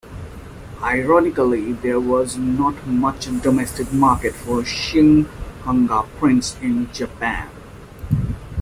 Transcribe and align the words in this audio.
Ironically, 0.81 1.73
there 1.73 1.99
was 1.99 2.35
not 2.35 2.87
much 2.87 3.25
domestic 3.43 3.93
market 3.93 4.33
for 4.33 4.65
"shin-hanga" 4.65 6.07
prints 6.17 6.57
in 6.59 6.91
Japan. 6.91 7.47